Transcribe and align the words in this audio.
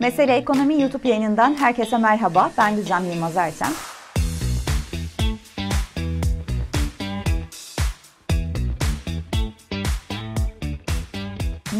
Mesele 0.00 0.36
Ekonomi 0.36 0.80
YouTube 0.80 1.08
yayınından 1.08 1.54
herkese 1.54 1.98
merhaba. 1.98 2.50
Ben 2.58 2.76
Gizem 2.76 3.04
Yılmaz 3.04 3.36
Ertem. 3.36 3.68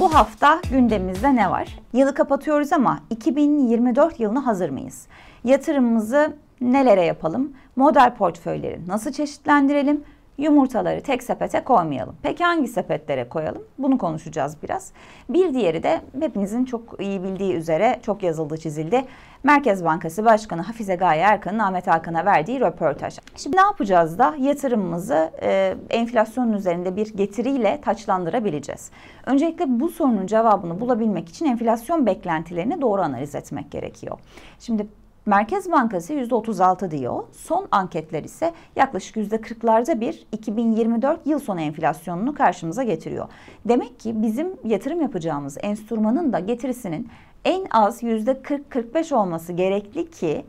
Bu 0.00 0.14
hafta 0.14 0.60
gündemimizde 0.70 1.36
ne 1.36 1.50
var? 1.50 1.78
Yılı 1.92 2.14
kapatıyoruz 2.14 2.72
ama 2.72 3.00
2024 3.10 4.21
yılına 4.21 4.46
hazır 4.46 4.71
mıyız? 4.71 5.07
Yatırımımızı 5.45 6.37
nelere 6.61 7.05
yapalım? 7.05 7.53
Model 7.77 8.14
portföyleri 8.14 8.80
nasıl 8.87 9.12
çeşitlendirelim? 9.12 10.05
Yumurtaları 10.39 11.00
tek 11.00 11.23
sepete 11.23 11.64
koymayalım. 11.64 12.16
Peki 12.23 12.45
hangi 12.45 12.68
sepetlere 12.68 13.29
koyalım? 13.29 13.62
Bunu 13.79 13.98
konuşacağız 13.98 14.57
biraz. 14.62 14.93
Bir 15.29 15.54
diğeri 15.54 15.82
de 15.82 16.00
hepinizin 16.21 16.64
çok 16.64 17.00
iyi 17.00 17.22
bildiği 17.22 17.54
üzere 17.54 18.00
çok 18.03 18.22
yazıldı 18.22 18.57
çizildi. 18.57 19.04
Merkez 19.43 19.85
Bankası 19.85 20.25
Başkanı 20.25 20.62
Hafize 20.62 20.95
Gaye 20.95 21.22
Erkan'ın 21.22 21.59
Ahmet 21.59 21.86
Hakan'a 21.86 22.25
verdiği 22.25 22.61
röportaj. 22.61 23.18
Şimdi 23.36 23.57
ne 23.57 23.61
yapacağız 23.61 24.18
da 24.18 24.35
yatırımımızı 24.39 25.31
e, 25.43 25.75
enflasyonun 25.90 26.53
üzerinde 26.53 26.96
bir 26.96 27.17
getiriyle 27.17 27.81
taçlandırabileceğiz? 27.81 28.90
Öncelikle 29.26 29.81
bu 29.81 29.89
sorunun 29.89 30.26
cevabını 30.26 30.81
bulabilmek 30.81 31.29
için 31.29 31.46
enflasyon 31.46 32.06
beklentilerini 32.06 32.81
doğru 32.81 33.03
analiz 33.03 33.34
etmek 33.34 33.70
gerekiyor. 33.70 34.19
Şimdi 34.59 34.86
Merkez 35.28 35.73
Bankası 35.73 36.12
%36 36.12 36.91
diyor. 36.91 37.25
Son 37.33 37.69
anketler 37.70 38.25
ise 38.25 38.53
yaklaşık 38.77 39.17
%40'larda 39.17 40.01
bir 40.01 40.27
2024 40.33 41.27
yıl 41.27 41.39
sonu 41.39 41.61
enflasyonunu 41.61 42.34
karşımıza 42.34 42.83
getiriyor. 42.83 43.28
Demek 43.64 44.01
ki 44.01 44.23
bizim 44.23 44.53
yatırım 44.64 45.03
yapacağımız 45.03 45.59
enstrümanın 45.62 46.33
da 46.33 46.39
getirisinin 46.39 47.09
en 47.45 47.67
az 47.70 48.03
%40-45 48.03 49.14
olması 49.14 49.53
gerekli 49.53 50.11
ki 50.11 50.45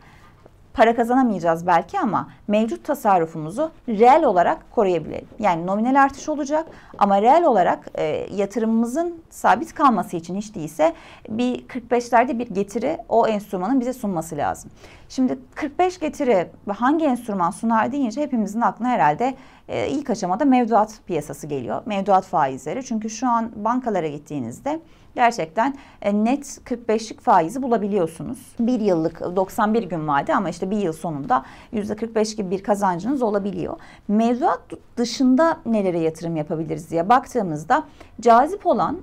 para 0.73 0.95
kazanamayacağız 0.95 1.67
belki 1.67 1.99
ama 1.99 2.29
mevcut 2.47 2.83
tasarrufumuzu 2.83 3.71
reel 3.87 4.23
olarak 4.23 4.71
koruyabilelim. 4.71 5.27
Yani 5.39 5.67
nominal 5.67 6.03
artış 6.03 6.29
olacak 6.29 6.67
ama 6.97 7.21
reel 7.21 7.43
olarak 7.43 7.87
e, 7.95 8.27
yatırımımızın 8.31 9.21
sabit 9.29 9.73
kalması 9.73 10.17
için 10.17 10.35
hiç 10.35 10.55
değilse 10.55 10.93
bir 11.29 11.67
45'lerde 11.67 12.39
bir 12.39 12.47
getiri 12.47 12.97
o 13.09 13.27
enstrümanın 13.27 13.79
bize 13.79 13.93
sunması 13.93 14.37
lazım. 14.37 14.71
Şimdi 15.09 15.39
45 15.55 15.99
getiri 15.99 16.49
hangi 16.67 17.05
enstrüman 17.05 17.51
sunar 17.51 17.91
deyince 17.91 18.21
hepimizin 18.21 18.61
aklına 18.61 18.89
herhalde 18.89 19.35
e, 19.67 19.87
ilk 19.87 20.09
aşamada 20.09 20.45
mevduat 20.45 20.99
piyasası 21.07 21.47
geliyor. 21.47 21.81
Mevduat 21.85 22.25
faizleri. 22.25 22.85
Çünkü 22.85 23.09
şu 23.09 23.27
an 23.27 23.51
bankalara 23.55 24.07
gittiğinizde 24.07 24.79
gerçekten 25.15 25.77
e, 26.01 26.23
net 26.25 26.45
45'lik 26.45 27.21
faizi 27.21 27.61
bulabiliyorsunuz. 27.61 28.39
Bir 28.59 28.79
yıllık 28.79 29.21
91 29.21 29.83
gün 29.83 30.07
vade 30.07 30.35
ama 30.35 30.49
işte 30.49 30.71
bir 30.71 30.77
yıl 30.77 30.93
sonunda 30.93 31.45
%45 31.73 32.35
gibi 32.35 32.51
bir 32.51 32.63
kazancınız 32.63 33.21
olabiliyor. 33.21 33.77
Mevduat 34.07 34.61
dışında 34.97 35.57
nelere 35.65 35.99
yatırım 35.99 36.35
yapabiliriz 36.35 36.91
diye 36.91 37.09
baktığımızda 37.09 37.83
cazip 38.21 38.65
olan 38.65 38.97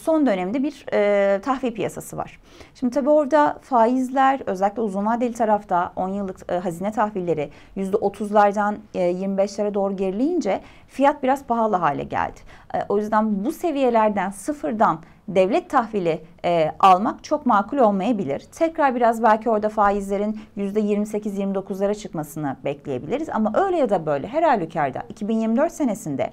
son 0.00 0.26
dönemde 0.26 0.62
bir 0.62 0.86
e, 0.92 1.40
tahvil 1.40 1.74
piyasası 1.74 2.16
var. 2.16 2.38
Şimdi 2.74 2.94
tabii 2.94 3.10
orada 3.10 3.58
faizler 3.62 4.40
özellikle 4.46 4.82
uzun 4.82 5.06
vadeli 5.06 5.32
tarafta 5.32 5.92
10 5.96 6.08
yıllık 6.08 6.52
e, 6.52 6.54
hazine 6.54 6.92
tahvilleri 6.92 7.50
%30'lardan 7.76 8.76
e, 8.94 9.12
25'lere 9.12 9.74
doğru 9.74 9.96
gerileyince 9.96 10.60
fiyat 10.88 11.22
biraz 11.22 11.44
pahalı 11.44 11.76
hale 11.76 12.02
geldi. 12.02 12.40
E, 12.74 12.78
o 12.88 12.98
yüzden 12.98 13.44
bu 13.44 13.52
seviyelerden 13.52 14.30
sıfırdan 14.30 14.98
devlet 15.28 15.70
tahvili 15.70 16.20
e, 16.44 16.72
almak 16.78 17.24
çok 17.24 17.46
makul 17.46 17.78
olmayabilir. 17.78 18.40
Tekrar 18.40 18.94
biraz 18.94 19.22
belki 19.22 19.50
orada 19.50 19.68
faizlerin 19.68 20.40
%28-29'lara 20.56 21.94
çıkmasını 21.94 22.56
bekleyebiliriz. 22.64 23.28
Ama 23.28 23.52
öyle 23.54 23.76
ya 23.76 23.90
da 23.90 24.06
böyle 24.06 24.26
her 24.26 24.42
halükarda 24.42 25.02
2024 25.08 25.72
senesinde 25.72 26.30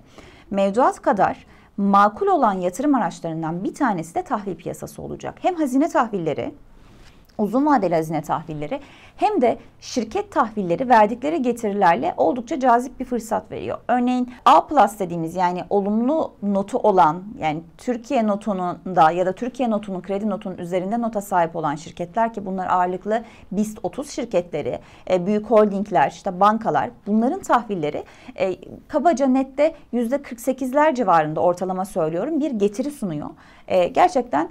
mevduat 0.51 1.01
kadar 1.01 1.45
makul 1.77 2.27
olan 2.27 2.53
yatırım 2.53 2.95
araçlarından 2.95 3.63
bir 3.63 3.73
tanesi 3.73 4.15
de 4.15 4.23
tahvil 4.23 4.55
piyasası 4.55 5.01
olacak. 5.01 5.37
Hem 5.41 5.55
hazine 5.55 5.89
tahvilleri 5.89 6.55
uzun 7.37 7.65
vadeli 7.65 7.95
hazine 7.95 8.21
tahvilleri 8.21 8.79
hem 9.17 9.41
de 9.41 9.57
şirket 9.79 10.31
tahvilleri 10.31 10.89
verdikleri 10.89 11.41
getirilerle 11.41 12.13
oldukça 12.17 12.59
cazip 12.59 12.99
bir 12.99 13.05
fırsat 13.05 13.51
veriyor. 13.51 13.77
Örneğin 13.87 14.33
A 14.45 14.67
plus 14.67 14.99
dediğimiz 14.99 15.35
yani 15.35 15.63
olumlu 15.69 16.31
notu 16.43 16.77
olan 16.77 17.23
yani 17.39 17.61
Türkiye 17.77 18.27
notunun 18.27 18.77
da 18.85 19.11
ya 19.11 19.25
da 19.25 19.33
Türkiye 19.33 19.69
notunun 19.69 20.01
kredi 20.01 20.29
notunun 20.29 20.57
üzerinde 20.57 21.01
nota 21.01 21.21
sahip 21.21 21.55
olan 21.55 21.75
şirketler 21.75 22.33
ki 22.33 22.45
bunlar 22.45 22.67
ağırlıklı 22.67 23.23
BIST 23.51 23.79
30 23.83 24.09
şirketleri, 24.09 24.79
e, 25.09 25.25
büyük 25.25 25.45
holdingler, 25.45 26.11
işte 26.11 26.39
bankalar 26.39 26.89
bunların 27.07 27.39
tahvilleri 27.39 28.03
e, 28.35 28.55
kabaca 28.87 29.27
nette 29.27 29.75
%48'ler 29.93 30.95
civarında 30.95 31.39
ortalama 31.39 31.85
söylüyorum 31.85 32.39
bir 32.39 32.51
getiri 32.51 32.91
sunuyor. 32.91 33.29
E, 33.67 33.87
gerçekten 33.87 34.49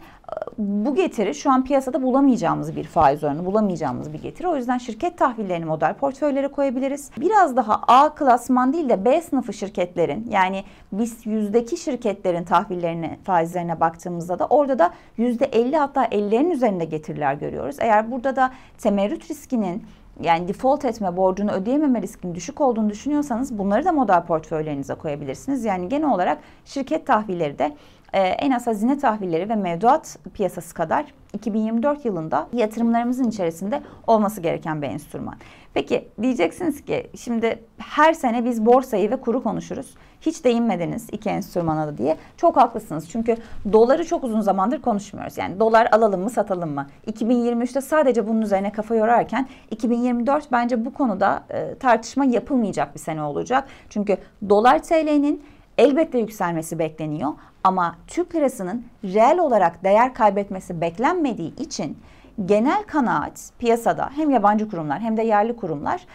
bu 0.59 0.95
getiri 0.95 1.35
şu 1.35 1.51
an 1.51 1.65
piyasada 1.65 2.03
bulamayacağımız 2.03 2.77
bir 2.77 2.85
faiz 2.85 3.25
oranı, 3.25 3.47
bulamayacağımız 3.47 4.13
bir 4.13 4.23
getiri. 4.23 4.49
O 4.49 4.57
yüzden 4.57 4.79
şirket 4.79 5.19
tahvillerini 5.19 5.65
model 5.65 5.95
portföylere 5.95 6.49
koyabiliriz. 6.49 7.11
Biraz 7.21 7.57
daha 7.57 7.81
A 7.89 8.15
klasman 8.15 8.73
değil 8.73 8.89
de 8.89 9.05
B 9.05 9.23
sınıfı 9.23 9.53
şirketlerin 9.53 10.27
yani 10.31 10.65
biz 10.93 11.27
yüzdeki 11.27 11.77
şirketlerin 11.77 12.45
tahvillerine, 12.45 13.19
faizlerine 13.25 13.81
baktığımızda 13.81 14.39
da 14.39 14.47
orada 14.47 14.79
da 14.79 14.91
yüzde 15.17 15.45
50 15.45 15.77
hatta 15.77 16.05
50'lerin 16.05 16.51
üzerinde 16.51 16.85
getiriler 16.85 17.35
görüyoruz. 17.35 17.77
Eğer 17.79 18.11
burada 18.11 18.37
da 18.37 18.51
temerrüt 18.79 19.31
riskinin 19.31 19.83
yani 20.21 20.49
default 20.49 20.85
etme, 20.85 21.17
borcunu 21.17 21.53
ödeyememe 21.53 22.03
riskinin 22.03 22.35
düşük 22.35 22.61
olduğunu 22.61 22.91
düşünüyorsanız 22.91 23.59
bunları 23.59 23.85
da 23.85 23.93
model 23.93 24.23
portföylerinize 24.23 24.95
koyabilirsiniz. 24.95 25.65
Yani 25.65 25.89
genel 25.89 26.11
olarak 26.11 26.39
şirket 26.65 27.07
tahvilleri 27.07 27.59
de 27.59 27.77
e, 28.15 28.21
en 28.21 28.51
az 28.51 28.67
hazine 28.67 28.99
tahvilleri 28.99 29.49
ve 29.49 29.57
mevduat 29.57 30.19
piyasası 30.35 30.75
kadar 30.75 31.05
2024 31.33 32.05
yılında 32.05 32.49
yatırımlarımızın 32.53 33.29
içerisinde 33.29 33.83
olması 34.07 34.41
gereken 34.41 34.83
bir 34.83 34.87
enstrüman. 34.87 35.35
Peki 35.75 36.09
diyeceksiniz 36.23 36.85
ki 36.85 37.11
şimdi 37.17 37.59
her 37.79 38.13
sene 38.13 38.45
biz 38.45 38.67
borsayı 38.67 39.11
ve 39.11 39.17
kuru 39.17 39.43
konuşuruz. 39.43 39.95
Hiç 40.21 40.45
değinmediniz 40.45 41.09
iki 41.13 41.29
enstrümana 41.29 41.87
da 41.87 41.99
diye. 41.99 42.17
Çok 42.37 42.57
haklısınız. 42.57 43.09
Çünkü 43.11 43.37
doları 43.73 44.05
çok 44.07 44.25
uzun 44.25 44.41
zamandır 44.41 44.83
konuşmuyoruz. 44.83 45.39
Yani 45.39 45.61
dolar 45.61 45.89
alalım 45.93 46.23
mı 46.23 46.31
satalım 46.31 46.75
mı? 46.75 46.87
2023'te 47.07 47.81
sadece 47.81 48.29
bunun 48.29 48.43
üzerine 48.43 48.73
kafa 48.73 48.95
yorarken 48.95 49.49
2024 49.71 50.53
bence 50.53 50.85
bu 50.85 50.95
konuda 50.95 51.45
e, 51.51 51.75
tartışma 51.75 52.25
yapılmayacak 52.25 52.95
bir 52.95 53.01
sene 53.01 53.23
olacak. 53.23 53.69
Çünkü 53.91 54.17
dolar 54.49 54.83
TL'nin 54.83 55.43
elbette 55.79 56.19
yükselmesi 56.19 56.79
bekleniyor 56.79 57.33
ama 57.65 57.97
Türk 58.07 58.35
lirasının 58.35 58.85
reel 59.05 59.39
olarak 59.39 59.85
değer 59.85 60.15
kaybetmesi 60.15 60.81
beklenmediği 60.81 61.57
için 61.57 61.99
genel 62.47 62.83
kanaat 62.83 63.51
piyasada 63.59 64.11
hem 64.17 64.31
yabancı 64.31 64.71
kurumlar 64.71 65.01
hem 65.01 65.17
de 65.17 65.23
yerli 65.23 65.57
kurumlar 65.57 66.07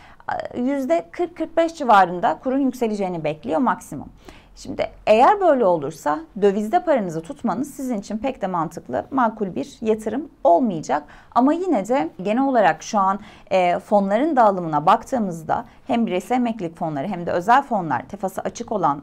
%40-45 0.54 1.76
civarında 1.76 2.40
kurun 2.44 2.60
yükseleceğini 2.60 3.24
bekliyor 3.24 3.60
maksimum. 3.60 4.08
Şimdi 4.56 4.90
eğer 5.08 5.42
böyle 5.42 5.66
olursa 5.66 6.20
dövizde 6.42 6.84
paranızı 6.84 7.22
tutmanız 7.22 7.74
sizin 7.74 7.98
için 7.98 8.18
pek 8.18 8.42
de 8.42 8.48
mantıklı, 8.48 9.06
makul 9.12 9.56
bir 9.56 9.78
yatırım 9.82 10.30
olmayacak. 10.44 11.04
Ama 11.36 11.54
yine 11.54 11.88
de 11.88 12.10
genel 12.24 12.44
olarak 12.44 12.84
şu 12.84 13.00
an 13.00 13.20
e, 13.52 13.80
fonların 13.80 14.36
dağılımına 14.36 14.86
baktığımızda 14.86 15.66
hem 15.88 16.06
bireysel 16.06 16.36
emeklilik 16.36 16.78
fonları 16.78 17.08
hem 17.08 17.26
de 17.26 17.32
özel 17.32 17.62
fonlar 17.62 18.08
tefası 18.08 18.42
açık 18.42 18.72
olan 18.72 19.02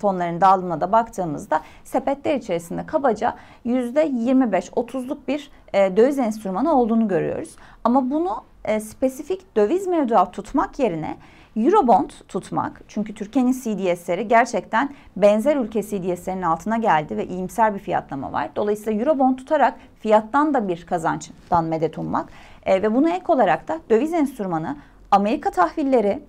fonların 0.00 0.40
dağılımına 0.40 0.80
da 0.80 0.92
baktığımızda 0.92 1.60
sepetler 1.84 2.34
içerisinde 2.34 2.86
kabaca 2.86 3.34
%25-30'luk 3.66 5.18
bir 5.28 5.50
e, 5.72 5.96
döviz 5.96 6.18
enstrümanı 6.18 6.80
olduğunu 6.80 7.08
görüyoruz. 7.08 7.56
Ama 7.84 8.10
bunu 8.10 8.44
e, 8.64 8.80
spesifik 8.80 9.56
döviz 9.56 9.86
mevduat 9.86 10.32
tutmak 10.32 10.78
yerine 10.78 11.16
Eurobond 11.56 12.10
tutmak 12.28 12.80
çünkü 12.88 13.14
Türkiye'nin 13.14 13.52
CDS'leri 13.52 14.28
gerçekten 14.28 14.90
benzer 15.16 15.56
ülke 15.56 15.82
CDS'lerinin 15.82 16.42
altına 16.42 16.76
geldi 16.76 17.16
ve 17.16 17.26
iyimser 17.26 17.74
bir 17.74 17.78
fiyatlama 17.78 18.32
var. 18.32 18.50
Dolayısıyla 18.56 19.00
Eurobond 19.00 19.36
tutarak 19.36 19.74
fiyattan 20.00 20.54
da 20.54 20.68
bir 20.68 20.86
kazançtan 20.86 21.64
medet 21.64 21.98
ummak 21.98 22.28
e, 22.66 22.82
ve 22.82 22.94
buna 22.94 23.10
ek 23.10 23.24
olarak 23.28 23.68
da 23.68 23.80
döviz 23.90 24.12
enstrümanı 24.12 24.76
Amerika 25.10 25.50
tahvilleri 25.50 26.22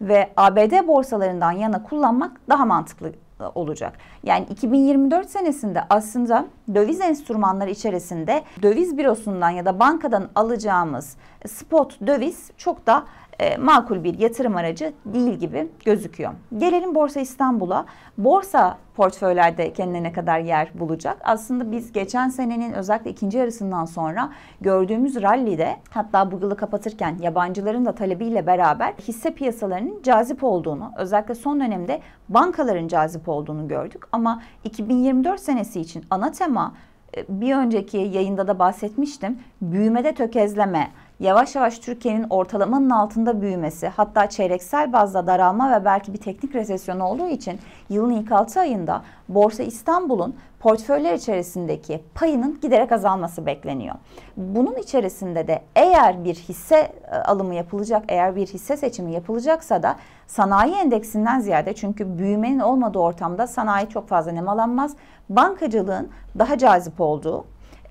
ve 0.00 0.30
ABD 0.36 0.86
borsalarından 0.86 1.52
yana 1.52 1.82
kullanmak 1.82 2.40
daha 2.48 2.64
mantıklı 2.64 3.12
olacak. 3.54 3.98
Yani 4.22 4.46
2024 4.50 5.30
senesinde 5.30 5.82
aslında 5.90 6.46
döviz 6.74 7.00
enstrümanları 7.00 7.70
içerisinde 7.70 8.42
döviz 8.62 8.98
bürosundan 8.98 9.50
ya 9.50 9.64
da 9.64 9.80
bankadan 9.80 10.28
alacağımız 10.34 11.16
spot 11.46 12.06
döviz 12.06 12.50
çok 12.56 12.86
da 12.86 13.04
e, 13.38 13.56
makul 13.56 14.04
bir 14.04 14.18
yatırım 14.18 14.56
aracı 14.56 14.92
değil 15.04 15.34
gibi 15.34 15.68
gözüküyor. 15.84 16.32
Gelelim 16.58 16.94
Borsa 16.94 17.20
İstanbul'a. 17.20 17.86
Borsa 18.18 18.78
portföylerde 18.96 19.72
kendine 19.72 20.02
ne 20.02 20.12
kadar 20.12 20.38
yer 20.38 20.70
bulacak? 20.74 21.16
Aslında 21.24 21.72
biz 21.72 21.92
geçen 21.92 22.28
senenin 22.28 22.72
özellikle 22.72 23.10
ikinci 23.10 23.38
yarısından 23.38 23.84
sonra 23.84 24.32
gördüğümüz 24.60 25.22
rallide 25.22 25.76
hatta 25.90 26.32
bu 26.32 26.36
yılı 26.36 26.56
kapatırken 26.56 27.18
yabancıların 27.20 27.86
da 27.86 27.94
talebiyle 27.94 28.46
beraber 28.46 28.92
hisse 29.08 29.34
piyasalarının 29.34 30.02
cazip 30.02 30.44
olduğunu 30.44 30.92
özellikle 30.96 31.34
son 31.34 31.60
dönemde 31.60 32.00
bankaların 32.28 32.88
cazip 32.88 33.28
olduğunu 33.28 33.68
gördük. 33.68 34.04
Ama 34.12 34.42
2024 34.64 35.40
senesi 35.40 35.80
için 35.80 36.04
ana 36.10 36.32
tema 36.32 36.74
e, 37.16 37.24
bir 37.28 37.56
önceki 37.56 37.96
yayında 37.98 38.48
da 38.48 38.58
bahsetmiştim. 38.58 39.38
Büyümede 39.60 40.14
tökezleme, 40.14 40.90
yavaş 41.20 41.54
yavaş 41.54 41.78
Türkiye'nin 41.78 42.26
ortalamanın 42.30 42.90
altında 42.90 43.40
büyümesi, 43.40 43.88
hatta 43.88 44.28
çeyreksel 44.28 44.92
bazda 44.92 45.26
daralma 45.26 45.80
ve 45.80 45.84
belki 45.84 46.12
bir 46.12 46.18
teknik 46.18 46.54
resesyon 46.54 47.00
olduğu 47.00 47.28
için 47.28 47.58
yılın 47.88 48.10
ilk 48.10 48.32
6 48.32 48.60
ayında 48.60 49.02
Borsa 49.28 49.62
İstanbul'un 49.62 50.36
portföyler 50.60 51.14
içerisindeki 51.14 52.02
payının 52.14 52.58
giderek 52.62 52.92
azalması 52.92 53.46
bekleniyor. 53.46 53.94
Bunun 54.36 54.74
içerisinde 54.74 55.48
de 55.48 55.62
eğer 55.76 56.24
bir 56.24 56.34
hisse 56.34 56.92
e, 57.12 57.16
alımı 57.16 57.54
yapılacak, 57.54 58.04
eğer 58.08 58.36
bir 58.36 58.46
hisse 58.46 58.76
seçimi 58.76 59.12
yapılacaksa 59.12 59.82
da 59.82 59.96
sanayi 60.26 60.74
endeksinden 60.74 61.40
ziyade 61.40 61.72
çünkü 61.74 62.18
büyümenin 62.18 62.58
olmadığı 62.58 62.98
ortamda 62.98 63.46
sanayi 63.46 63.88
çok 63.88 64.08
fazla 64.08 64.32
nemalanmaz. 64.32 64.96
Bankacılığın 65.28 66.08
daha 66.38 66.58
cazip 66.58 67.00
olduğu 67.00 67.44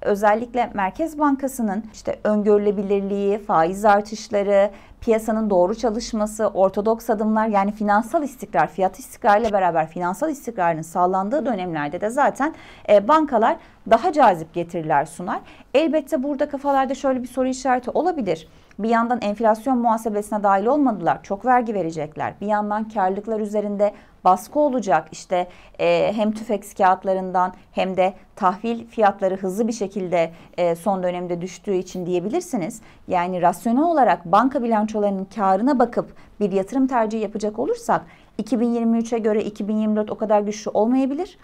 özellikle 0.06 0.72
Merkez 0.74 1.19
Bankası'nın 1.19 1.84
işte 1.94 2.19
öngörülebilirliği, 2.24 3.38
faiz 3.38 3.86
artışları, 3.86 4.72
piyasanın 5.02 5.50
doğru 5.50 5.75
çalışması, 5.75 6.48
ortodoks 6.48 7.10
adımlar 7.10 7.48
yani 7.48 7.72
finansal 7.72 8.24
istikrar, 8.24 8.68
fiyat 8.68 9.00
istikrarıyla 9.00 9.52
beraber 9.52 9.88
finansal 9.88 10.30
istikrarın 10.30 10.81
sağlandığı 10.81 11.46
dönemlerde 11.46 12.02
de 12.02 12.10
zaten 12.10 12.56
e, 12.90 13.07
bankalar 13.07 13.57
daha 13.90 14.13
cazip 14.13 14.54
getiriler 14.54 15.06
sunar. 15.06 15.40
Elbette 15.74 16.24
burada 16.24 16.50
kafalarda 16.50 16.96
şöyle 16.96 17.24
bir 17.24 17.28
soru 17.28 17.48
işareti 17.48 17.90
olabilir. 17.90 18.48
Bir 18.80 18.89
yandan 18.89 19.22
enflasyon 19.22 19.77
muhasebesine 19.77 20.44
dahil 20.44 20.66
olmadılar. 20.66 21.24
Çok 21.24 21.45
vergi 21.45 21.74
verecekler. 21.74 22.33
Bir 22.42 22.48
yandan 22.48 22.89
karlılıklar 22.89 23.39
üzerinde 23.39 23.94
baskı 24.25 24.60
olacak. 24.60 25.07
İşte 25.12 25.48
e, 25.80 26.13
hem 26.16 26.31
tüfek 26.31 26.77
kağıtlarından 26.77 27.54
hem 27.72 27.98
de 27.98 28.13
tahvil 28.36 28.88
fiyatları 28.88 29.36
hızlı 29.38 29.68
bir 29.68 29.74
şekilde 29.74 30.31
e, 30.57 30.75
son 30.75 31.04
dönemde 31.04 31.42
düştüğü 31.42 31.74
için 31.74 32.06
diyebilirsiniz. 32.06 32.81
Yani 33.07 33.42
rasyonel 33.42 33.83
olarak 33.83 34.25
banka 34.25 34.63
bilançolarının 34.63 35.27
karına 35.36 35.80
bakıp 35.80 36.13
bir 36.39 36.51
yatırım 36.51 36.88
tercihi 36.88 37.22
yapacak 37.22 37.60
olursak 37.60 38.01
2023'e 38.44 39.19
göre 39.19 39.44
2024 39.44 40.12
o 40.12 40.16
kadar 40.16 40.42
güçlü 40.42 40.72
olmayabilir. 40.72 41.38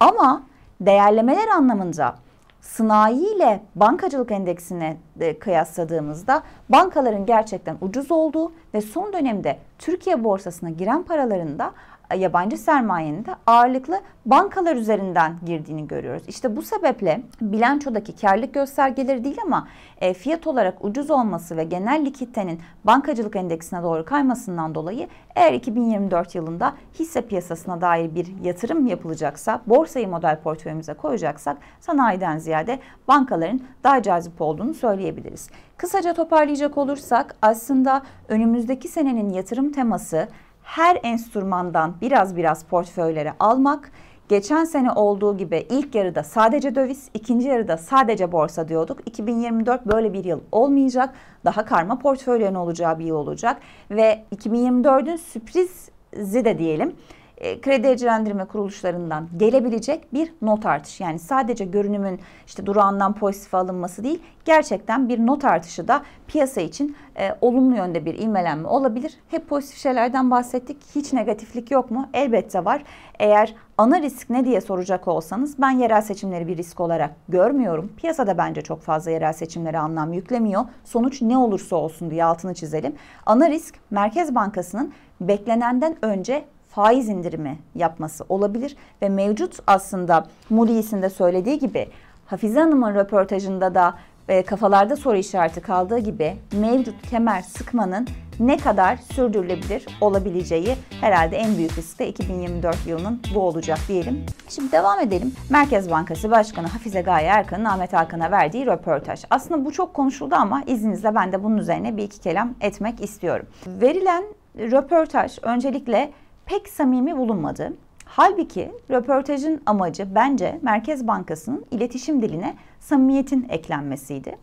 Ama 0.00 0.42
değerlemeler 0.80 1.48
anlamında 1.48 2.14
sanayi 2.60 3.36
ile 3.36 3.60
bankacılık 3.74 4.30
endeksine 4.30 4.96
e, 5.20 5.38
kıyasladığımızda 5.38 6.42
bankaların 6.68 7.26
gerçekten 7.26 7.76
ucuz 7.80 8.12
olduğu 8.12 8.52
ve 8.74 8.80
son 8.80 9.12
dönemde 9.12 9.58
Türkiye 9.78 10.24
borsasına 10.24 10.70
giren 10.70 11.02
paraların 11.02 11.58
da 11.58 11.72
yabancı 12.16 12.58
sermayenin 12.58 13.24
de 13.24 13.34
ağırlıklı 13.46 14.00
bankalar 14.26 14.76
üzerinden 14.76 15.36
girdiğini 15.46 15.88
görüyoruz. 15.88 16.22
İşte 16.28 16.56
bu 16.56 16.62
sebeple 16.62 17.22
bilançodaki 17.40 18.16
karlılık 18.16 18.54
göstergeleri 18.54 19.24
değil 19.24 19.38
ama 19.44 19.68
e, 20.00 20.14
fiyat 20.14 20.46
olarak 20.46 20.84
ucuz 20.84 21.10
olması 21.10 21.56
ve 21.56 21.64
genel 21.64 22.04
likiditenin 22.04 22.60
bankacılık 22.84 23.36
endeksine 23.36 23.82
doğru 23.82 24.04
kaymasından 24.04 24.74
dolayı 24.74 25.08
eğer 25.36 25.52
2024 25.52 26.34
yılında 26.34 26.74
hisse 26.98 27.20
piyasasına 27.20 27.80
dair 27.80 28.14
bir 28.14 28.26
yatırım 28.42 28.86
yapılacaksa, 28.86 29.62
borsayı 29.66 30.08
model 30.08 30.40
portföyümüze 30.40 30.94
koyacaksak 30.94 31.58
sanayiden 31.80 32.38
ziyade 32.38 32.78
bankaların 33.08 33.60
daha 33.84 34.02
cazip 34.02 34.40
olduğunu 34.40 34.74
söyleyebiliriz. 34.74 35.50
Kısaca 35.76 36.14
toparlayacak 36.14 36.78
olursak 36.78 37.36
aslında 37.42 38.02
önümüzdeki 38.28 38.88
senenin 38.88 39.30
yatırım 39.30 39.72
teması 39.72 40.28
her 40.68 40.98
enstrümandan 41.02 41.94
biraz 42.00 42.36
biraz 42.36 42.64
portföylere 42.64 43.32
almak. 43.40 43.92
Geçen 44.28 44.64
sene 44.64 44.92
olduğu 44.92 45.36
gibi 45.36 45.66
ilk 45.70 45.94
yarıda 45.94 46.22
sadece 46.22 46.74
döviz, 46.74 47.08
ikinci 47.14 47.48
yarıda 47.48 47.76
sadece 47.76 48.32
borsa 48.32 48.68
diyorduk. 48.68 48.98
2024 49.06 49.86
böyle 49.86 50.12
bir 50.12 50.24
yıl 50.24 50.40
olmayacak. 50.52 51.14
Daha 51.44 51.64
karma 51.64 51.98
portföylerin 51.98 52.54
olacağı 52.54 52.98
bir 52.98 53.04
yıl 53.04 53.14
olacak. 53.14 53.60
Ve 53.90 54.24
2024'ün 54.36 55.16
sürprizi 55.16 56.44
de 56.44 56.58
diyelim 56.58 56.96
e, 57.40 57.60
kredi 57.60 57.86
ecelendirme 57.86 58.44
kuruluşlarından 58.44 59.28
gelebilecek 59.36 60.14
bir 60.14 60.32
not 60.42 60.66
artışı. 60.66 61.02
Yani 61.02 61.18
sadece 61.18 61.64
görünümün 61.64 62.20
işte 62.46 62.66
durağından 62.66 63.12
pozitif 63.12 63.54
alınması 63.54 64.04
değil, 64.04 64.22
gerçekten 64.44 65.08
bir 65.08 65.26
not 65.26 65.44
artışı 65.44 65.88
da 65.88 66.02
piyasa 66.26 66.60
için 66.60 66.96
e, 67.18 67.34
olumlu 67.40 67.76
yönde 67.76 68.04
bir 68.04 68.14
ilmelenme 68.14 68.68
olabilir. 68.68 69.18
Hep 69.28 69.48
pozitif 69.48 69.78
şeylerden 69.78 70.30
bahsettik. 70.30 70.76
Hiç 70.94 71.12
negatiflik 71.12 71.70
yok 71.70 71.90
mu? 71.90 72.08
Elbette 72.14 72.64
var. 72.64 72.84
Eğer 73.18 73.54
ana 73.78 74.00
risk 74.00 74.30
ne 74.30 74.44
diye 74.44 74.60
soracak 74.60 75.08
olsanız 75.08 75.58
ben 75.58 75.70
yerel 75.70 76.02
seçimleri 76.02 76.46
bir 76.46 76.56
risk 76.56 76.80
olarak 76.80 77.10
görmüyorum. 77.28 77.92
Piyasada 77.96 78.38
bence 78.38 78.62
çok 78.62 78.82
fazla 78.82 79.10
yerel 79.10 79.32
seçimlere 79.32 79.78
anlam 79.78 80.12
yüklemiyor. 80.12 80.64
Sonuç 80.84 81.22
ne 81.22 81.38
olursa 81.38 81.76
olsun 81.76 82.10
diye 82.10 82.24
altını 82.24 82.54
çizelim. 82.54 82.94
Ana 83.26 83.50
risk 83.50 83.74
Merkez 83.90 84.34
Bankası'nın 84.34 84.92
beklenenden 85.20 85.96
önce 86.02 86.44
faiz 86.70 87.08
indirimi 87.08 87.58
yapması 87.74 88.24
olabilir 88.28 88.76
ve 89.02 89.08
mevcut 89.08 89.58
aslında 89.66 90.26
Moody's'in 90.50 91.02
de 91.02 91.10
söylediği 91.10 91.58
gibi 91.58 91.88
Hafize 92.26 92.60
Hanım'ın 92.60 92.94
röportajında 92.94 93.74
da 93.74 93.94
e, 94.28 94.42
kafalarda 94.42 94.96
soru 94.96 95.16
işareti 95.16 95.60
kaldığı 95.60 95.98
gibi 95.98 96.36
mevcut 96.52 97.10
kemer 97.10 97.42
sıkmanın 97.42 98.08
ne 98.40 98.56
kadar 98.56 98.96
sürdürülebilir 98.96 99.86
olabileceği 100.00 100.76
herhalde 101.00 101.36
en 101.36 101.56
büyük 101.56 101.78
risk 101.78 101.98
de 101.98 102.08
2024 102.08 102.86
yılının 102.86 103.22
bu 103.34 103.40
olacak 103.40 103.78
diyelim. 103.88 104.26
Şimdi 104.48 104.72
devam 104.72 105.00
edelim. 105.00 105.32
Merkez 105.50 105.90
Bankası 105.90 106.30
Başkanı 106.30 106.66
Hafize 106.66 107.00
Gaye 107.00 107.26
Erkan'ın 107.26 107.64
Ahmet 107.64 107.92
Hakan'a 107.92 108.30
verdiği 108.30 108.66
röportaj. 108.66 109.24
Aslında 109.30 109.64
bu 109.64 109.72
çok 109.72 109.94
konuşuldu 109.94 110.34
ama 110.34 110.62
izninizle 110.66 111.14
ben 111.14 111.32
de 111.32 111.44
bunun 111.44 111.56
üzerine 111.56 111.96
bir 111.96 112.02
iki 112.02 112.20
kelam 112.20 112.54
etmek 112.60 113.00
istiyorum. 113.00 113.46
Verilen 113.66 114.24
röportaj 114.58 115.38
öncelikle 115.42 116.12
pek 116.48 116.68
samimi 116.68 117.16
bulunmadı. 117.16 117.72
Halbuki 118.04 118.72
röportajın 118.90 119.62
amacı 119.66 120.14
bence 120.14 120.58
Merkez 120.62 121.06
Bankası'nın 121.06 121.64
iletişim 121.70 122.22
diline 122.22 122.54
samimiyetin 122.80 123.46
eklenmesiydi. 123.48 124.38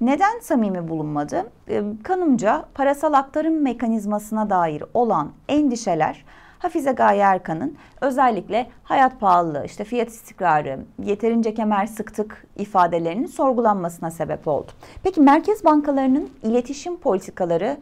Neden 0.00 0.40
samimi 0.40 0.88
bulunmadı? 0.88 1.50
Ee, 1.68 1.82
kanımca 2.02 2.64
parasal 2.74 3.12
aktarım 3.12 3.62
mekanizmasına 3.62 4.50
dair 4.50 4.84
olan 4.94 5.32
endişeler 5.48 6.24
Hafize 6.58 6.92
Gaye 6.92 7.20
Erkan'ın 7.20 7.76
özellikle 8.00 8.66
hayat 8.84 9.20
pahalılığı, 9.20 9.64
işte 9.64 9.84
fiyat 9.84 10.08
istikrarı, 10.08 10.78
yeterince 11.02 11.54
kemer 11.54 11.86
sıktık 11.86 12.46
ifadelerinin 12.56 13.26
sorgulanmasına 13.26 14.10
sebep 14.10 14.48
oldu. 14.48 14.72
Peki 15.02 15.20
merkez 15.20 15.64
bankalarının 15.64 16.30
iletişim 16.42 16.96
politikaları 16.96 17.76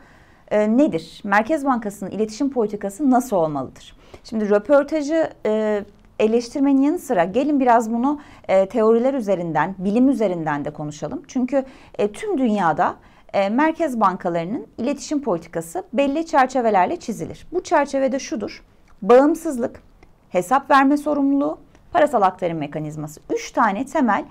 e, 0.55 0.77
nedir? 0.77 1.21
Merkez 1.25 1.65
Bankası'nın 1.65 2.11
iletişim 2.11 2.51
politikası 2.51 3.11
nasıl 3.11 3.37
olmalıdır? 3.37 3.97
Şimdi 4.25 4.51
röportajı 4.51 5.31
e, 5.47 5.85
eleştirmenin 6.19 6.83
yanı 6.83 6.99
sıra 6.99 7.25
gelin 7.25 7.61
biraz 7.61 7.93
bunu 7.93 8.21
e, 8.49 8.67
teoriler 8.67 9.15
üzerinden, 9.15 9.75
bilim 9.79 10.09
üzerinden 10.09 10.65
de 10.65 10.71
konuşalım. 10.71 11.23
Çünkü 11.29 11.65
e, 11.99 12.13
tüm 12.13 12.39
dünyada 12.39 12.95
e, 13.33 13.49
merkez 13.49 14.01
bankalarının 14.01 14.67
iletişim 14.79 15.23
politikası 15.23 15.85
belli 15.93 16.27
çerçevelerle 16.27 16.97
çizilir. 16.97 17.47
Bu 17.53 17.63
çerçevede 17.63 18.19
şudur. 18.19 18.65
Bağımsızlık, 19.03 19.83
hesap 20.29 20.71
verme 20.71 20.97
sorumluluğu, 20.97 21.59
parasal 21.93 22.23
aktarım 22.23 22.59
mekanizması. 22.59 23.21
Üç 23.35 23.51
tane 23.51 23.87
temel 23.87 24.25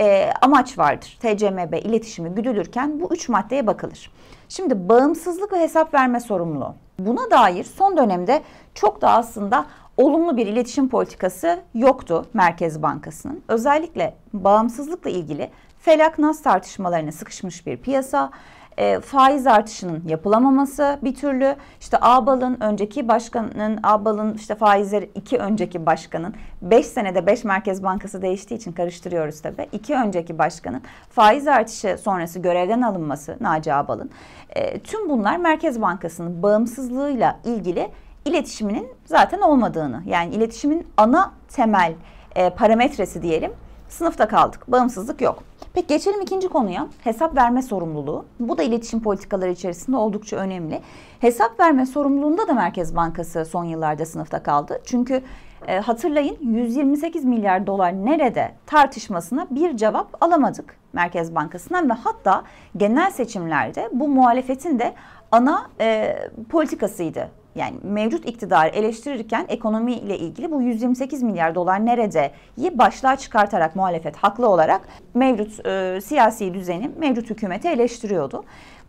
e, 0.00 0.30
amaç 0.40 0.78
vardır. 0.78 1.18
TCMB 1.20 1.84
iletişimi 1.84 2.30
güdülürken 2.30 3.00
bu 3.00 3.14
üç 3.14 3.28
maddeye 3.28 3.66
bakılır. 3.66 4.10
Şimdi 4.48 4.88
bağımsızlık 4.88 5.52
ve 5.52 5.60
hesap 5.60 5.94
verme 5.94 6.20
sorumluluğu. 6.20 6.74
Buna 6.98 7.30
dair 7.30 7.64
son 7.64 7.96
dönemde 7.96 8.42
çok 8.74 9.02
da 9.02 9.10
aslında 9.10 9.66
olumlu 9.96 10.36
bir 10.36 10.46
iletişim 10.46 10.88
politikası 10.88 11.60
yoktu 11.74 12.26
Merkez 12.34 12.82
Bankası'nın. 12.82 13.42
Özellikle 13.48 14.14
bağımsızlıkla 14.32 15.10
ilgili 15.10 15.50
felak 15.78 16.18
nas 16.18 16.42
tartışmalarına 16.42 17.12
sıkışmış 17.12 17.66
bir 17.66 17.76
piyasa. 17.76 18.30
E, 18.80 19.00
faiz 19.00 19.46
artışının 19.46 20.02
yapılamaması 20.08 20.98
bir 21.02 21.14
türlü. 21.14 21.56
İşte 21.80 21.98
Ağbal'ın 22.00 22.56
önceki 22.60 23.08
başkanın 23.08 23.80
Ağbal'ın 23.82 24.34
işte 24.34 24.54
faizleri 24.54 25.10
iki 25.14 25.38
önceki 25.38 25.86
başkanın 25.86 26.34
5 26.62 26.86
senede 26.86 27.26
5 27.26 27.44
Merkez 27.44 27.82
Bankası 27.82 28.22
değiştiği 28.22 28.56
için 28.56 28.72
karıştırıyoruz 28.72 29.40
tabi. 29.40 29.68
iki 29.72 29.94
önceki 29.94 30.38
başkanın 30.38 30.82
faiz 31.10 31.48
artışı 31.48 31.98
sonrası 32.02 32.38
görevden 32.38 32.82
alınması 32.82 33.36
Naci 33.40 33.74
Ağbal'ın. 33.74 34.10
E, 34.50 34.78
tüm 34.78 35.10
bunlar 35.10 35.36
Merkez 35.36 35.80
Bankası'nın 35.80 36.42
bağımsızlığıyla 36.42 37.38
ilgili 37.44 37.88
iletişiminin 38.24 38.88
zaten 39.04 39.40
olmadığını 39.40 40.02
yani 40.06 40.34
iletişimin 40.34 40.86
ana 40.96 41.32
temel 41.48 41.94
e, 42.36 42.50
parametresi 42.50 43.22
diyelim 43.22 43.52
sınıfta 43.90 44.28
kaldık. 44.28 44.64
Bağımsızlık 44.68 45.20
yok. 45.20 45.42
Peki 45.74 45.86
geçelim 45.86 46.20
ikinci 46.20 46.48
konuya. 46.48 46.86
Hesap 47.04 47.36
verme 47.36 47.62
sorumluluğu. 47.62 48.24
Bu 48.40 48.58
da 48.58 48.62
iletişim 48.62 49.02
politikaları 49.02 49.50
içerisinde 49.50 49.96
oldukça 49.96 50.36
önemli. 50.36 50.80
Hesap 51.20 51.60
verme 51.60 51.86
sorumluluğunda 51.86 52.48
da 52.48 52.52
Merkez 52.52 52.96
Bankası 52.96 53.44
son 53.44 53.64
yıllarda 53.64 54.06
sınıfta 54.06 54.42
kaldı. 54.42 54.80
Çünkü 54.84 55.22
e, 55.66 55.78
hatırlayın 55.78 56.36
128 56.40 57.24
milyar 57.24 57.66
dolar 57.66 57.92
nerede 57.92 58.54
tartışmasına 58.66 59.46
bir 59.50 59.76
cevap 59.76 60.24
alamadık 60.24 60.76
Merkez 60.92 61.34
Bankası'ndan 61.34 61.90
ve 61.90 61.92
hatta 61.92 62.44
genel 62.76 63.10
seçimlerde 63.10 63.88
bu 63.92 64.08
muhalefetin 64.08 64.78
de 64.78 64.94
ana 65.32 65.70
e, 65.80 66.16
politikasıydı 66.48 67.39
yani 67.54 67.76
mevcut 67.82 68.28
iktidarı 68.28 68.68
eleştirirken 68.68 69.46
ekonomi 69.48 69.92
ile 69.92 70.18
ilgili 70.18 70.50
bu 70.50 70.62
128 70.62 71.22
milyar 71.22 71.54
dolar 71.54 71.86
neredeyi 71.86 72.78
başlığa 72.78 73.16
çıkartarak 73.16 73.76
muhalefet 73.76 74.16
haklı 74.16 74.48
olarak 74.48 74.80
mevcut 75.14 75.66
e, 75.66 76.00
siyasi 76.00 76.54
düzeni, 76.54 76.90
mevcut 76.98 77.30
hükümeti 77.30 77.68
eleştiriyordu. 77.68 78.44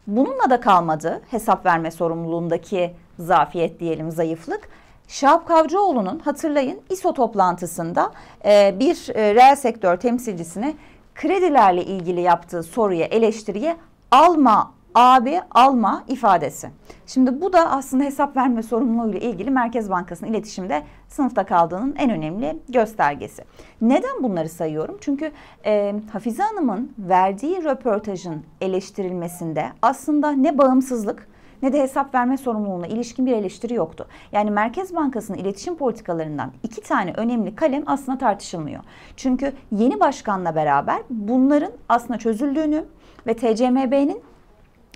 Bununla 0.08 0.50
da 0.50 0.60
kalmadı 0.60 1.22
hesap 1.32 1.65
verme 1.65 1.91
sorumluluğundaki 1.91 2.91
zafiyet 3.20 3.80
diyelim 3.80 4.12
zayıflık. 4.12 4.70
Şahap 5.08 5.48
Kavcıoğlu'nun 5.48 6.20
hatırlayın 6.20 6.82
İSO 6.89 7.13
toplantısında 7.13 8.12
e, 8.46 8.75
bir 8.80 9.15
e, 9.15 9.36
reel 9.36 9.56
sektör 9.56 9.98
temsilcisine 9.98 10.74
kredilerle 11.15 11.86
ilgili 11.86 12.22
yaptığı 12.22 12.63
soruya, 12.63 13.06
eleştiriye 13.06 13.77
alma 14.12 14.74
abi 14.95 15.39
alma 15.51 16.03
ifadesi. 16.07 16.69
Şimdi 17.05 17.41
bu 17.41 17.53
da 17.53 17.71
aslında 17.71 18.03
hesap 18.03 18.38
verme 18.38 18.63
sorumluluğuyla 18.63 19.19
ilgili 19.19 19.51
Merkez 19.51 19.89
Bankası'nın 19.89 20.29
iletişimde 20.29 20.83
sınıfta 21.07 21.45
kaldığının 21.45 21.95
en 21.98 22.10
önemli 22.10 22.60
göstergesi. 22.69 23.43
Neden 23.81 24.24
bunları 24.24 24.50
sayıyorum? 24.50 24.98
Çünkü 25.01 25.31
e, 25.65 25.95
Hafize 26.12 26.43
Hanım'ın 26.43 26.91
verdiği 27.00 27.63
röportajın 27.63 28.43
eleştirilmesinde 28.62 29.65
aslında 29.81 30.31
ne 30.31 30.57
bağımsızlık 30.57 31.27
ne 31.62 31.74
de 31.74 31.81
hesap 31.81 32.15
verme 32.15 32.38
sorumluluğuna 32.38 32.88
ilişkin 32.88 33.25
bir 33.25 33.31
eleştiri 33.31 33.74
yoktu. 33.74 34.07
Yani 34.31 34.51
Merkez 34.51 34.95
Bankası'nın 34.95 35.38
iletişim 35.38 35.75
politikalarından 35.75 36.51
iki 36.63 36.81
tane 36.81 37.13
önemli 37.13 37.55
kalem 37.55 37.83
aslında 37.86 38.17
tartışılmıyor. 38.17 38.83
Çünkü 39.17 39.53
yeni 39.71 40.00
başkanla 40.00 40.55
beraber 40.55 41.01
bunların 41.10 41.71
aslında 41.89 42.19
çözüldüğünü 42.19 42.86
ve 43.27 43.33
TCMB'nin 43.33 44.21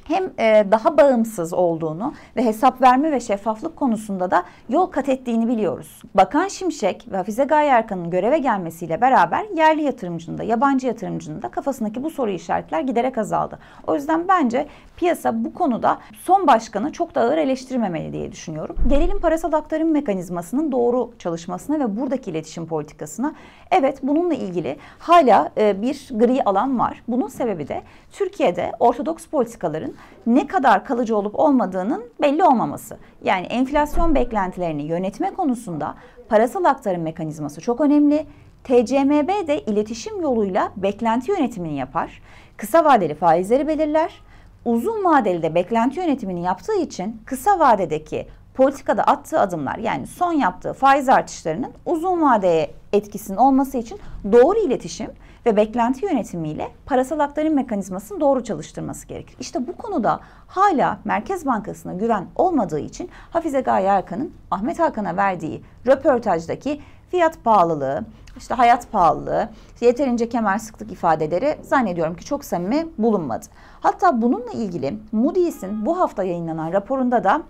hem 0.08 0.34
e, 0.40 0.66
daha 0.72 0.98
bağımsız 0.98 1.54
olduğunu 1.54 2.14
ve 2.36 2.46
hesap 2.46 2.82
verme 2.82 3.12
ve 3.12 3.20
şeffaflık 3.20 3.76
konusunda 3.76 4.32
da 4.32 4.44
yol 4.70 4.86
kat 4.86 5.10
ettiğini 5.10 5.48
biliyoruz. 5.48 6.02
Bakan 6.16 6.48
Şimşek 6.48 7.08
ve 7.12 7.18
Hafize 7.18 7.44
Gaye 7.44 7.70
Erkan'ın 7.70 8.10
göreve 8.10 8.38
gelmesiyle 8.38 9.02
beraber 9.02 9.46
yerli 9.56 9.84
yatırımcının 9.84 10.38
da 10.38 10.44
yabancı 10.44 10.88
yatırımcının 10.88 11.42
da 11.42 11.50
kafasındaki 11.50 12.04
bu 12.04 12.10
soru 12.10 12.32
işaretler 12.32 12.82
giderek 12.82 13.18
azaldı. 13.18 13.60
O 13.88 13.96
yüzden 13.96 14.28
bence 14.28 14.68
piyasa 14.98 15.44
bu 15.44 15.54
konuda 15.54 15.98
son 16.20 16.48
başkanı 16.48 16.92
çok 16.92 17.16
da 17.16 17.22
ağır 17.22 17.38
eleştirmemeli 17.38 18.14
diye 18.14 18.32
düşünüyorum. 18.32 18.76
Gelelim 18.88 19.20
parasal 19.20 19.54
aktarım 19.54 19.92
mekanizmasının 19.92 20.72
doğru 20.72 21.12
çalışmasına 21.20 21.80
ve 21.80 21.98
buradaki 21.98 22.32
iletişim 22.32 22.68
politikasına. 22.68 23.36
Evet 23.72 24.00
bununla 24.04 24.34
ilgili 24.34 24.78
hala 25.00 25.52
e, 25.58 25.82
bir 25.82 26.10
gri 26.12 26.44
alan 26.44 26.80
var. 26.80 27.04
Bunun 27.08 27.28
sebebi 27.28 27.68
de 27.68 27.82
Türkiye'de 28.12 28.72
ortodoks 28.80 29.26
politikaların 29.26 29.95
ne 30.28 30.48
kadar 30.48 30.86
kalıcı 30.86 31.18
olup 31.18 31.40
olmadığının 31.40 32.04
belli 32.22 32.44
olmaması. 32.44 32.98
Yani 33.24 33.46
enflasyon 33.46 34.16
beklentilerini 34.16 34.84
yönetme 34.84 35.34
konusunda 35.34 35.96
parasal 36.30 36.64
aktarım 36.64 37.02
mekanizması 37.02 37.62
çok 37.62 37.82
önemli. 37.82 38.26
TCMB 38.64 39.48
de 39.48 39.62
iletişim 39.62 40.22
yoluyla 40.22 40.72
beklenti 40.78 41.32
yönetimini 41.32 41.76
yapar. 41.76 42.22
Kısa 42.58 42.86
vadeli 42.86 43.16
faizleri 43.16 43.68
belirler. 43.68 44.22
Uzun 44.66 45.04
vadeli 45.04 45.44
de 45.44 45.56
beklenti 45.56 46.00
yönetimini 46.00 46.44
yaptığı 46.44 46.76
için 46.76 47.22
kısa 47.26 47.60
vadedeki 47.60 48.28
politikada 48.54 49.04
attığı 49.04 49.40
adımlar 49.40 49.78
yani 49.78 50.08
son 50.08 50.34
yaptığı 50.34 50.74
faiz 50.74 51.10
artışlarının 51.10 51.72
uzun 51.86 52.22
vadeye 52.22 52.72
etkisinin 52.94 53.38
olması 53.38 53.78
için 53.78 54.00
doğru 54.32 54.60
iletişim 54.60 55.12
ve 55.46 55.56
beklenti 55.56 56.06
yönetimiyle 56.06 56.72
parasal 56.86 57.20
aktarım 57.20 57.54
mekanizmasını 57.54 58.20
doğru 58.20 58.44
çalıştırması 58.44 59.08
gerekir. 59.08 59.38
İşte 59.40 59.68
bu 59.68 59.78
konuda 59.78 60.20
hala 60.48 61.00
Merkez 61.06 61.46
Bankası'na 61.46 61.94
güven 61.94 62.26
olmadığı 62.36 62.80
için 62.80 63.10
Hafize 63.30 63.62
Gaye 63.62 63.88
Erkan'ın 63.88 64.34
Ahmet 64.52 64.80
Hakan'a 64.80 65.18
verdiği 65.18 65.64
röportajdaki 65.88 66.82
fiyat 67.10 67.44
pahalılığı, 67.44 68.06
işte 68.38 68.54
hayat 68.54 68.92
pahalılığı, 68.92 69.50
yeterince 69.82 70.30
kemer 70.30 70.58
sıktık 70.58 70.92
ifadeleri 70.92 71.58
zannediyorum 71.62 72.16
ki 72.16 72.26
çok 72.26 72.46
samimi 72.46 72.88
bulunmadı. 72.98 73.46
Hatta 73.80 74.22
bununla 74.22 74.52
ilgili 74.52 75.00
Moody's'in 75.12 75.86
bu 75.86 76.00
hafta 76.00 76.24
yayınlanan 76.24 76.74
raporunda 76.74 77.24
da 77.24 77.42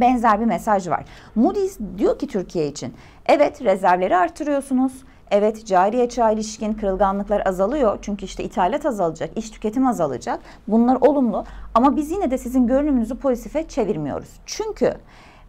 benzer 0.00 0.40
bir 0.40 0.44
mesaj 0.44 0.88
var. 0.88 1.04
Moody's 1.34 1.78
diyor 1.98 2.18
ki 2.18 2.26
Türkiye 2.26 2.68
için 2.68 2.94
evet 3.26 3.64
rezervleri 3.64 4.16
artırıyorsunuz. 4.16 4.92
Evet 5.30 5.66
cari 5.66 6.02
açığa 6.02 6.30
ilişkin 6.30 6.74
kırılganlıklar 6.74 7.46
azalıyor. 7.46 7.98
Çünkü 8.02 8.24
işte 8.24 8.44
ithalat 8.44 8.86
azalacak, 8.86 9.38
iş 9.38 9.50
tüketim 9.50 9.86
azalacak. 9.86 10.40
Bunlar 10.68 10.98
olumlu 11.00 11.44
ama 11.74 11.96
biz 11.96 12.10
yine 12.10 12.30
de 12.30 12.38
sizin 12.38 12.66
görünümünüzü 12.66 13.18
pozitife 13.18 13.68
çevirmiyoruz. 13.68 14.28
Çünkü 14.46 14.94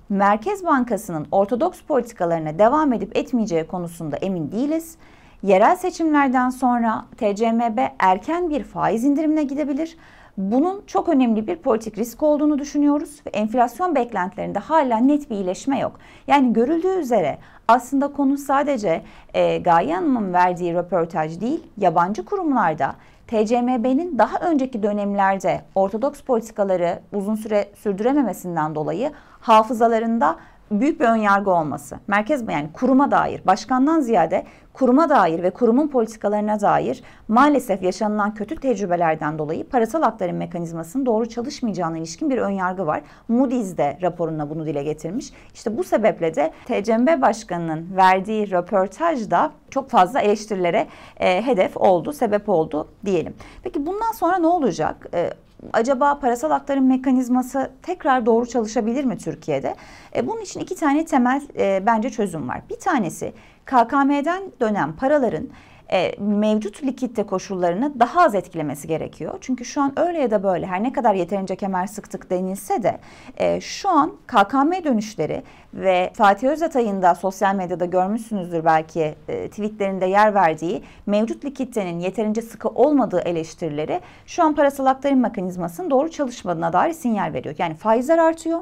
Merkez 0.09 0.65
Bankası'nın 0.65 1.27
ortodoks 1.31 1.81
politikalarına 1.81 2.59
devam 2.59 2.93
edip 2.93 3.17
etmeyeceği 3.17 3.67
konusunda 3.67 4.17
emin 4.17 4.51
değiliz. 4.51 4.97
Yerel 5.43 5.75
seçimlerden 5.75 6.49
sonra 6.49 7.05
TCMB 7.17 7.79
erken 7.99 8.49
bir 8.49 8.63
faiz 8.63 9.03
indirimine 9.03 9.43
gidebilir. 9.43 9.97
Bunun 10.37 10.83
çok 10.87 11.09
önemli 11.09 11.47
bir 11.47 11.55
politik 11.55 11.97
risk 11.97 12.23
olduğunu 12.23 12.59
düşünüyoruz 12.59 13.21
ve 13.25 13.29
enflasyon 13.29 13.95
beklentilerinde 13.95 14.59
hala 14.59 14.97
net 14.97 15.29
bir 15.29 15.35
iyileşme 15.35 15.79
yok. 15.79 15.99
Yani 16.27 16.53
görüldüğü 16.53 16.99
üzere 16.99 17.37
aslında 17.67 18.07
konu 18.07 18.37
sadece 18.37 19.01
e, 19.33 19.57
Gaye 19.57 19.95
Hanım'ın 19.95 20.33
verdiği 20.33 20.73
röportaj 20.73 21.41
değil, 21.41 21.63
yabancı 21.77 22.25
kurumlarda 22.25 22.95
TCMB'nin 23.27 24.17
daha 24.17 24.39
önceki 24.39 24.83
dönemlerde 24.83 25.61
ortodoks 25.75 26.21
politikaları 26.21 26.99
uzun 27.13 27.35
süre 27.35 27.65
sürdürememesinden 27.75 28.75
dolayı 28.75 29.11
hafızalarında 29.39 30.35
büyük 30.71 30.99
bir 30.99 31.05
önyargı 31.05 31.51
olması. 31.51 31.99
Merkez 32.07 32.43
yani 32.49 32.69
kuruma 32.73 33.11
dair, 33.11 33.41
başkandan 33.45 33.99
ziyade 33.99 34.45
kuruma 34.73 35.09
dair 35.09 35.43
ve 35.43 35.49
kurumun 35.49 35.87
politikalarına 35.87 36.61
dair 36.61 37.03
maalesef 37.27 37.83
yaşanılan 37.83 38.33
kötü 38.33 38.55
tecrübelerden 38.55 39.39
dolayı 39.39 39.69
parasal 39.69 40.01
aktarım 40.01 40.37
mekanizmasının 40.37 41.05
doğru 41.05 41.29
çalışmayacağına 41.29 41.97
ilişkin 41.97 42.29
bir 42.29 42.37
önyargı 42.37 42.87
var. 42.87 43.01
Moody's 43.27 43.77
de 43.77 43.97
raporunda 44.01 44.49
bunu 44.49 44.65
dile 44.65 44.83
getirmiş. 44.83 45.33
İşte 45.53 45.77
bu 45.77 45.83
sebeple 45.83 46.35
de 46.35 46.53
TCMB 46.65 47.21
Başkanı'nın 47.21 47.95
verdiği 47.95 48.51
röportajda 48.51 49.51
çok 49.69 49.89
fazla 49.89 50.19
eleştirilere 50.19 50.87
e, 51.19 51.45
hedef 51.45 51.77
oldu, 51.77 52.13
sebep 52.13 52.49
oldu 52.49 52.87
diyelim. 53.05 53.35
Peki 53.63 53.85
bundan 53.85 54.11
sonra 54.11 54.37
ne 54.37 54.47
olacak? 54.47 55.07
E, 55.13 55.29
acaba 55.73 56.19
parasal 56.19 56.51
aktarım 56.51 56.87
mekanizması 56.87 57.71
tekrar 57.81 58.25
doğru 58.25 58.45
çalışabilir 58.45 59.03
mi 59.03 59.17
Türkiye'de? 59.17 59.75
E, 60.15 60.27
bunun 60.27 60.41
için 60.41 60.59
iki 60.59 60.75
tane 60.75 61.05
temel 61.05 61.41
e, 61.57 61.83
bence 61.85 62.09
çözüm 62.09 62.49
var. 62.49 62.61
Bir 62.69 62.79
tanesi 62.79 63.33
KKM'den 63.65 64.43
dönen 64.61 64.93
paraların 64.93 65.47
e, 65.91 66.11
mevcut 66.19 66.83
likitte 66.83 67.23
koşullarını 67.23 67.99
daha 67.99 68.23
az 68.23 68.35
etkilemesi 68.35 68.87
gerekiyor. 68.87 69.37
Çünkü 69.41 69.65
şu 69.65 69.81
an 69.81 69.99
öyle 69.99 70.19
ya 70.19 70.31
da 70.31 70.43
böyle 70.43 70.65
her 70.65 70.83
ne 70.83 70.93
kadar 70.93 71.13
yeterince 71.13 71.55
kemer 71.55 71.87
sıktık 71.87 72.29
denilse 72.29 72.83
de 72.83 72.99
e, 73.37 73.61
şu 73.61 73.89
an 73.89 74.13
KKM 74.27 74.83
dönüşleri 74.83 75.43
ve 75.73 76.11
Fatih 76.13 76.49
Özatay'ın 76.49 77.01
da 77.01 77.15
sosyal 77.15 77.55
medyada 77.55 77.85
görmüşsünüzdür 77.85 78.65
belki 78.65 79.15
e, 79.27 79.49
tweetlerinde 79.49 80.05
yer 80.05 80.33
verdiği 80.33 80.83
mevcut 81.05 81.45
likiditenin 81.45 81.99
yeterince 81.99 82.41
sıkı 82.41 82.69
olmadığı 82.69 83.19
eleştirileri 83.19 84.01
şu 84.25 84.43
an 84.43 84.55
parasal 84.55 84.85
aktarım 84.85 85.19
mekanizmasının 85.19 85.89
doğru 85.89 86.11
çalışmadığına 86.11 86.73
dair 86.73 86.93
sinyal 86.93 87.33
veriyor. 87.33 87.55
Yani 87.57 87.75
faizler 87.75 88.17
artıyor 88.17 88.59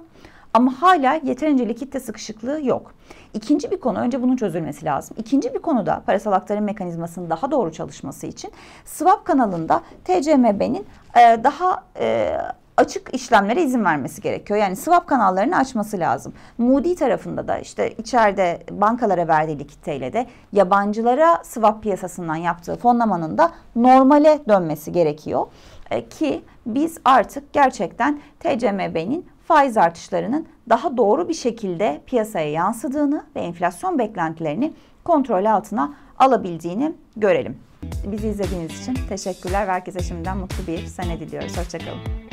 Ama 0.56 0.82
hala 0.82 1.14
yeterince 1.24 1.70
likitte 1.70 2.00
sıkışıklığı 2.00 2.62
yok. 2.64 2.94
İkinci 3.34 3.72
bir 3.72 3.80
konu, 3.80 4.00
önce 4.00 4.22
bunun 4.22 4.36
çözülmesi 4.36 4.86
lazım. 4.86 5.18
İkinci 5.20 5.54
bir 5.54 5.60
konu 5.60 5.86
da 5.86 6.04
parasal 6.06 6.32
aktarım 6.32 6.64
mekanizmasının 6.64 7.30
daha 7.30 7.52
doğru 7.52 7.72
çalışması 7.72 8.28
için 8.28 8.52
swap 8.86 9.26
kanalında 9.26 9.82
TCMB'nin 10.04 10.86
e, 11.18 11.44
daha 11.44 11.84
e, 12.00 12.38
açık 12.78 13.14
işlemlere 13.14 13.64
izin 13.64 13.86
vermesi 13.86 14.22
gerekiyor. 14.22 14.60
Yani 14.60 14.76
swap 14.76 15.08
kanallarını 15.08 15.58
açması 15.58 16.00
lazım. 16.00 16.34
Moody 16.58 16.96
tarafında 16.96 17.48
da 17.48 17.58
işte 17.58 17.92
içeride 17.92 18.64
bankalara 18.72 19.28
verdiği 19.28 19.60
likiditeyle 19.60 20.14
de 20.14 20.28
yabancılara 20.52 21.44
swap 21.44 21.84
piyasasından 21.84 22.36
yaptığı 22.36 22.76
fonlamanın 22.76 23.38
da 23.38 23.52
normale 23.76 24.40
dönmesi 24.48 24.92
gerekiyor. 24.92 25.48
E, 25.92 26.10
ki 26.10 26.44
biz 26.66 26.98
artık 27.06 27.54
gerçekten 27.54 28.20
TCMB'nin 28.40 29.35
faiz 29.48 29.78
artışlarının 29.78 30.48
daha 30.70 30.98
doğru 30.98 31.30
bir 31.30 31.34
şekilde 31.34 32.02
piyasaya 32.06 32.52
yansıdığını 32.52 33.24
ve 33.36 33.40
enflasyon 33.40 34.00
beklentilerini 34.00 34.74
kontrol 35.04 35.46
altına 35.46 35.94
alabildiğini 36.20 36.94
görelim. 37.18 37.58
Bizi 38.06 38.28
izlediğiniz 38.28 38.82
için 38.82 38.98
teşekkürler. 39.10 39.68
Herkese 39.68 40.00
şimdiden 40.00 40.38
mutlu 40.38 40.68
bir 40.68 40.86
sene 40.86 41.20
diliyoruz. 41.20 41.58
Hoşçakalın. 41.58 42.25